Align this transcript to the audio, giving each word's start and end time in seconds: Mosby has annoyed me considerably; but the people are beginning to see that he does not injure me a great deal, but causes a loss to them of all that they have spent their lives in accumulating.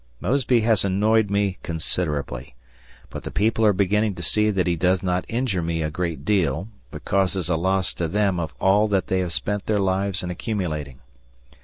Mosby 0.19 0.61
has 0.61 0.83
annoyed 0.83 1.29
me 1.29 1.59
considerably; 1.61 2.55
but 3.11 3.21
the 3.21 3.29
people 3.29 3.63
are 3.63 3.71
beginning 3.71 4.15
to 4.15 4.23
see 4.23 4.49
that 4.49 4.65
he 4.65 4.75
does 4.75 5.03
not 5.03 5.25
injure 5.29 5.61
me 5.61 5.83
a 5.83 5.91
great 5.91 6.25
deal, 6.25 6.67
but 6.89 7.05
causes 7.05 7.49
a 7.49 7.55
loss 7.55 7.93
to 7.93 8.07
them 8.07 8.39
of 8.39 8.51
all 8.59 8.87
that 8.87 9.05
they 9.09 9.19
have 9.19 9.31
spent 9.31 9.67
their 9.67 9.77
lives 9.79 10.23
in 10.23 10.31
accumulating. 10.31 11.01